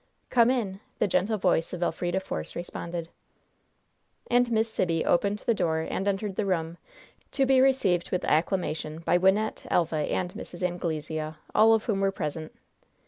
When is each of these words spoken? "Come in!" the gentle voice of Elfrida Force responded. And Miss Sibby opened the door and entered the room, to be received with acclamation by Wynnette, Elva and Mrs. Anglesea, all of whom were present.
"Come 0.31 0.49
in!" 0.49 0.79
the 0.97 1.05
gentle 1.07 1.37
voice 1.37 1.73
of 1.73 1.83
Elfrida 1.83 2.19
Force 2.19 2.55
responded. 2.55 3.09
And 4.31 4.51
Miss 4.51 4.67
Sibby 4.67 5.05
opened 5.05 5.43
the 5.45 5.53
door 5.53 5.81
and 5.81 6.07
entered 6.07 6.37
the 6.37 6.45
room, 6.47 6.79
to 7.33 7.45
be 7.45 7.61
received 7.61 8.09
with 8.09 8.25
acclamation 8.25 9.01
by 9.01 9.19
Wynnette, 9.19 9.67
Elva 9.69 9.97
and 9.97 10.33
Mrs. 10.33 10.63
Anglesea, 10.63 11.35
all 11.53 11.75
of 11.75 11.83
whom 11.83 11.99
were 11.99 12.11
present. 12.11 12.51